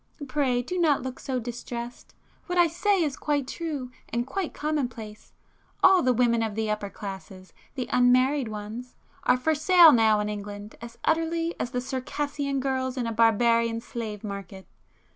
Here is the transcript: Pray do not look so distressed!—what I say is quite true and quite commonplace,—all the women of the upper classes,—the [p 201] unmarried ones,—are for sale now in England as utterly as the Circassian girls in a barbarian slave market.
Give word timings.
Pray 0.27 0.63
do 0.63 0.79
not 0.79 1.03
look 1.03 1.19
so 1.19 1.39
distressed!—what 1.39 2.57
I 2.57 2.65
say 2.65 3.03
is 3.03 3.15
quite 3.15 3.47
true 3.47 3.91
and 4.09 4.25
quite 4.25 4.51
commonplace,—all 4.51 6.01
the 6.01 6.11
women 6.11 6.41
of 6.41 6.55
the 6.55 6.71
upper 6.71 6.89
classes,—the 6.89 7.83
[p 7.83 7.85
201] 7.85 8.05
unmarried 8.07 8.47
ones,—are 8.47 9.37
for 9.37 9.53
sale 9.53 9.91
now 9.91 10.19
in 10.19 10.27
England 10.27 10.75
as 10.81 10.97
utterly 11.03 11.53
as 11.59 11.69
the 11.69 11.81
Circassian 11.81 12.59
girls 12.59 12.97
in 12.97 13.05
a 13.05 13.13
barbarian 13.13 13.79
slave 13.79 14.23
market. 14.23 14.65